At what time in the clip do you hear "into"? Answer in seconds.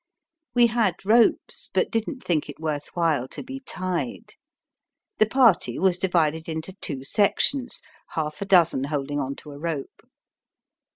6.49-6.73